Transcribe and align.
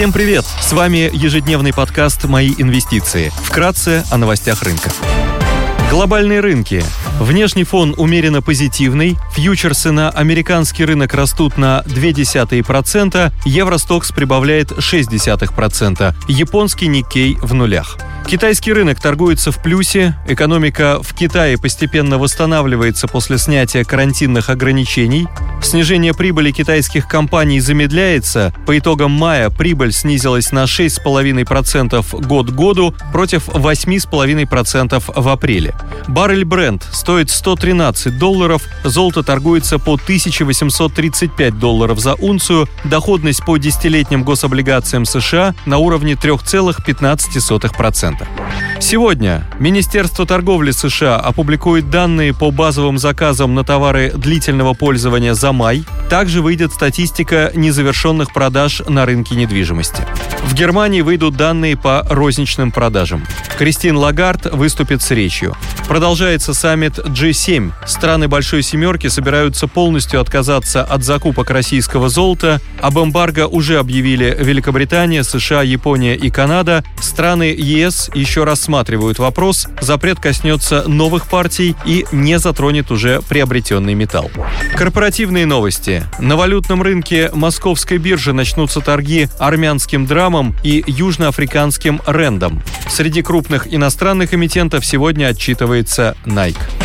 Всем 0.00 0.14
привет! 0.14 0.46
С 0.46 0.72
вами 0.72 1.10
ежедневный 1.12 1.74
подкаст 1.74 2.24
«Мои 2.24 2.54
инвестиции». 2.56 3.30
Вкратце 3.42 4.02
о 4.10 4.16
новостях 4.16 4.62
рынка. 4.62 4.90
Глобальные 5.90 6.40
рынки. 6.40 6.82
Внешний 7.18 7.64
фон 7.64 7.94
умеренно 7.98 8.40
позитивный. 8.40 9.18
Фьючерсы 9.34 9.92
на 9.92 10.08
американский 10.08 10.86
рынок 10.86 11.12
растут 11.12 11.58
на 11.58 11.82
0,2%, 11.84 13.30
Евростокс 13.44 14.10
прибавляет 14.12 14.72
0,6%, 14.72 16.14
японский 16.28 16.86
Никей 16.86 17.36
в 17.42 17.52
нулях. 17.52 17.98
Китайский 18.26 18.72
рынок 18.72 19.00
торгуется 19.00 19.50
в 19.50 19.60
плюсе, 19.60 20.14
экономика 20.28 21.00
в 21.02 21.14
Китае 21.14 21.58
постепенно 21.58 22.16
восстанавливается 22.16 23.08
после 23.08 23.38
снятия 23.38 23.82
карантинных 23.82 24.50
ограничений, 24.50 25.26
снижение 25.62 26.14
прибыли 26.14 26.52
китайских 26.52 27.08
компаний 27.08 27.58
замедляется, 27.58 28.54
по 28.66 28.78
итогам 28.78 29.10
мая 29.10 29.50
прибыль 29.50 29.92
снизилась 29.92 30.52
на 30.52 30.64
6,5% 30.64 32.26
год 32.26 32.50
к 32.50 32.54
году 32.54 32.94
против 33.12 33.48
8,5% 33.48 35.02
в 35.06 35.28
апреле. 35.28 35.74
Баррель 36.06 36.44
бренд 36.44 36.86
стоит 36.92 37.30
113 37.30 38.16
долларов, 38.16 38.62
золото 38.84 39.24
торгуется 39.24 39.78
по 39.78 39.94
1835 39.94 41.58
долларов 41.58 41.98
за 41.98 42.14
унцию, 42.14 42.68
доходность 42.84 43.44
по 43.44 43.56
десятилетним 43.56 44.22
гособлигациям 44.22 45.04
США 45.04 45.54
на 45.66 45.78
уровне 45.78 46.12
3,15%. 46.12 48.09
Сегодня 48.80 49.46
Министерство 49.58 50.26
торговли 50.26 50.70
США 50.70 51.16
опубликует 51.16 51.90
данные 51.90 52.34
по 52.34 52.50
базовым 52.50 52.98
заказам 52.98 53.54
на 53.54 53.62
товары 53.62 54.10
длительного 54.14 54.74
пользования 54.74 55.34
за 55.34 55.52
май. 55.52 55.84
Также 56.08 56.40
выйдет 56.40 56.72
статистика 56.72 57.52
незавершенных 57.54 58.32
продаж 58.32 58.82
на 58.88 59.06
рынке 59.06 59.36
недвижимости. 59.36 60.04
В 60.44 60.54
Германии 60.54 61.02
выйдут 61.02 61.36
данные 61.36 61.76
по 61.76 62.06
розничным 62.08 62.72
продажам. 62.72 63.24
Кристин 63.58 63.96
Лагард 63.96 64.46
выступит 64.46 65.02
с 65.02 65.10
речью. 65.10 65.54
Продолжается 65.86 66.54
саммит 66.54 66.98
G7. 66.98 67.72
Страны 67.86 68.26
Большой 68.26 68.62
Семерки 68.62 69.08
собираются 69.08 69.66
полностью 69.66 70.20
отказаться 70.20 70.82
от 70.82 71.04
закупок 71.04 71.50
российского 71.50 72.08
золота. 72.08 72.60
Об 72.80 72.98
эмбарго 72.98 73.46
уже 73.46 73.78
объявили 73.78 74.34
Великобритания, 74.38 75.22
США, 75.22 75.62
Япония 75.62 76.16
и 76.16 76.30
Канада. 76.30 76.82
Страны 77.00 77.54
ЕС 77.56 77.99
еще 78.14 78.44
рассматривают 78.44 79.18
вопрос. 79.18 79.66
Запрет 79.80 80.20
коснется 80.20 80.84
новых 80.86 81.26
партий 81.26 81.76
и 81.84 82.06
не 82.12 82.38
затронет 82.38 82.90
уже 82.90 83.20
приобретенный 83.28 83.94
металл. 83.94 84.30
Корпоративные 84.74 85.44
новости. 85.44 86.04
На 86.18 86.36
валютном 86.36 86.82
рынке 86.82 87.30
московской 87.34 87.98
биржи 87.98 88.32
начнутся 88.32 88.80
торги 88.80 89.28
армянским 89.38 90.06
драмом 90.06 90.54
и 90.62 90.82
южноафриканским 90.86 92.00
рендом. 92.06 92.62
Среди 92.88 93.22
крупных 93.22 93.72
иностранных 93.72 94.32
эмитентов 94.32 94.86
сегодня 94.86 95.26
отчитывается 95.26 96.16
Nike. 96.24 96.79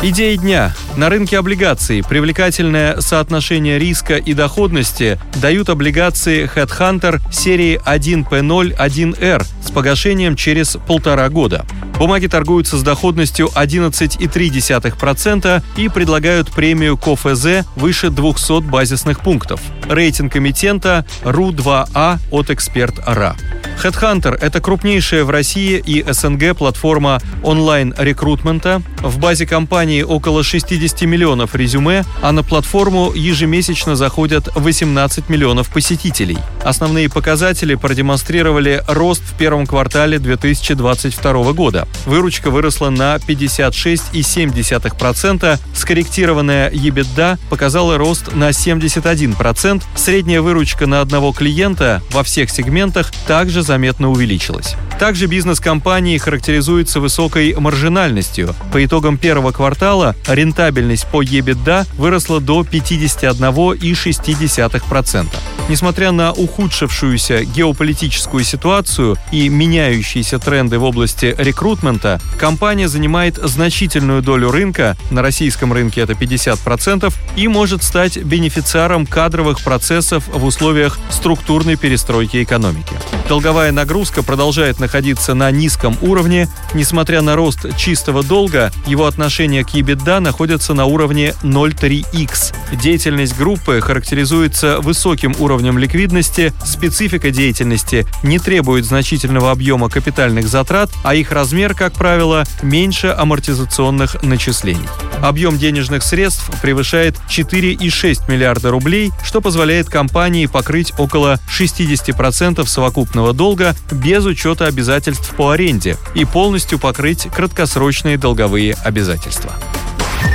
Идеи 0.00 0.36
дня. 0.36 0.72
На 0.96 1.08
рынке 1.08 1.40
облигаций 1.40 2.04
привлекательное 2.08 3.00
соотношение 3.00 3.80
риска 3.80 4.14
и 4.14 4.32
доходности 4.32 5.18
дают 5.42 5.70
облигации 5.70 6.48
Headhunter 6.54 7.20
серии 7.32 7.80
1P0-1R 7.84 9.44
с 9.60 9.72
погашением 9.72 10.36
через 10.36 10.76
полтора 10.86 11.28
года. 11.28 11.66
Бумаги 11.98 12.28
торгуются 12.28 12.78
с 12.78 12.84
доходностью 12.84 13.48
11,3% 13.48 15.62
и 15.76 15.88
предлагают 15.88 16.52
премию 16.52 16.96
КОФЗ 16.96 17.66
выше 17.74 18.10
200 18.10 18.68
базисных 18.68 19.18
пунктов. 19.18 19.60
Рейтинг 19.88 20.36
эмитента 20.36 21.04
РУ-2А 21.24 22.18
от 22.30 22.50
эксперт 22.50 23.00
РА. 23.04 23.34
Headhunter– 23.82 24.38
это 24.40 24.60
крупнейшая 24.60 25.24
в 25.24 25.30
России 25.30 25.82
и 25.84 26.04
СНГ 26.10 26.56
платформа 26.56 27.20
онлайн-рекрутмента. 27.44 28.82
В 28.98 29.18
базе 29.18 29.46
компании 29.46 30.02
около 30.02 30.42
60 30.42 31.02
миллионов 31.02 31.54
резюме, 31.54 32.04
а 32.20 32.32
на 32.32 32.42
платформу 32.42 33.12
ежемесячно 33.14 33.94
заходят 33.94 34.48
18 34.54 35.28
миллионов 35.28 35.68
посетителей. 35.68 36.38
Основные 36.64 37.08
показатели 37.08 37.76
продемонстрировали 37.76 38.82
рост 38.88 39.22
в 39.22 39.34
первом 39.34 39.66
квартале 39.66 40.18
2022 40.18 41.52
года. 41.52 41.86
Выручка 42.04 42.50
выросла 42.50 42.90
на 42.90 43.14
56,7%, 43.16 45.58
скорректированная 45.74 46.68
EBITDA 46.70 47.38
показала 47.48 47.96
рост 47.96 48.34
на 48.34 48.48
71%, 48.48 49.84
средняя 49.94 50.42
выручка 50.42 50.86
на 50.86 51.00
одного 51.00 51.32
клиента 51.32 52.02
во 52.10 52.24
всех 52.24 52.50
сегментах 52.50 53.12
также 53.26 53.62
заметно 53.68 54.10
увеличилась. 54.10 54.76
Также 54.98 55.26
бизнес 55.26 55.60
компании 55.60 56.18
характеризуется 56.18 56.98
высокой 56.98 57.54
маржинальностью. 57.54 58.56
По 58.72 58.84
итогам 58.84 59.16
первого 59.16 59.52
квартала 59.52 60.16
рентабельность 60.26 61.06
по 61.06 61.22
EBITDA 61.22 61.86
выросла 61.96 62.40
до 62.40 62.62
51,6%. 62.62 65.26
Несмотря 65.68 66.12
на 66.12 66.32
ухудшившуюся 66.32 67.44
геополитическую 67.44 68.42
ситуацию 68.42 69.18
и 69.30 69.50
меняющиеся 69.50 70.38
тренды 70.38 70.78
в 70.78 70.84
области 70.84 71.34
рекрутмента, 71.38 72.20
компания 72.38 72.88
занимает 72.88 73.36
значительную 73.36 74.22
долю 74.22 74.50
рынка, 74.50 74.96
на 75.10 75.20
российском 75.20 75.70
рынке 75.72 76.00
это 76.00 76.14
50%, 76.14 77.12
и 77.36 77.48
может 77.48 77.84
стать 77.84 78.16
бенефициаром 78.16 79.06
кадровых 79.06 79.60
процессов 79.60 80.24
в 80.28 80.44
условиях 80.44 80.98
структурной 81.10 81.76
перестройки 81.76 82.42
экономики. 82.42 82.94
Долговая 83.28 83.70
нагрузка 83.70 84.22
продолжает 84.22 84.80
находиться 84.88 85.34
на 85.34 85.50
низком 85.50 85.98
уровне. 86.00 86.48
Несмотря 86.72 87.20
на 87.20 87.36
рост 87.36 87.76
чистого 87.76 88.22
долга, 88.22 88.72
его 88.86 89.04
отношение 89.04 89.62
к 89.62 89.74
EBITDA 89.74 90.20
находится 90.20 90.72
на 90.72 90.86
уровне 90.86 91.34
0,3x. 91.42 92.54
Деятельность 92.80 93.36
группы 93.36 93.82
характеризуется 93.82 94.80
высоким 94.80 95.34
уровнем 95.38 95.76
ликвидности, 95.76 96.54
специфика 96.64 97.30
деятельности 97.30 98.06
не 98.22 98.38
требует 98.38 98.86
значительного 98.86 99.50
объема 99.50 99.90
капитальных 99.90 100.48
затрат, 100.48 100.88
а 101.04 101.14
их 101.14 101.32
размер, 101.32 101.74
как 101.74 101.92
правило, 101.92 102.44
меньше 102.62 103.08
амортизационных 103.08 104.22
начислений. 104.22 104.88
Объем 105.20 105.58
денежных 105.58 106.02
средств 106.02 106.50
превышает 106.62 107.16
4,6 107.28 108.30
миллиарда 108.30 108.70
рублей, 108.70 109.10
что 109.22 109.42
позволяет 109.42 109.90
компании 109.90 110.46
покрыть 110.46 110.94
около 110.96 111.38
60% 111.48 112.64
совокупного 112.66 113.34
долга 113.34 113.74
без 113.90 114.24
учета 114.24 114.66
обязательств 114.78 115.34
по 115.34 115.50
аренде 115.50 115.96
и 116.14 116.24
полностью 116.24 116.78
покрыть 116.78 117.24
краткосрочные 117.34 118.16
долговые 118.16 118.74
обязательства. 118.84 119.52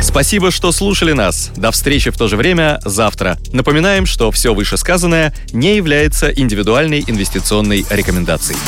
Спасибо, 0.00 0.50
что 0.50 0.72
слушали 0.72 1.12
нас. 1.12 1.52
До 1.54 1.70
встречи 1.70 2.10
в 2.10 2.18
то 2.18 2.26
же 2.26 2.36
время 2.36 2.80
завтра. 2.84 3.38
Напоминаем, 3.52 4.04
что 4.04 4.32
все 4.32 4.52
вышесказанное 4.52 5.32
не 5.52 5.76
является 5.76 6.28
индивидуальной 6.28 7.04
инвестиционной 7.06 7.86
рекомендацией. 7.88 8.58